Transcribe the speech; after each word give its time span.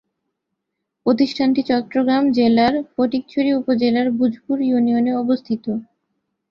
প্রতিষ্ঠানটি 1.05 1.61
চট্টগ্রাম 1.69 2.23
জেলার 2.37 2.73
ফটিকছড়ি 2.91 3.49
উপজেলার 3.53 4.07
ভূজপুর 4.17 4.57
ইউনিয়নে 4.61 5.11
অবস্থিত। 5.15 5.65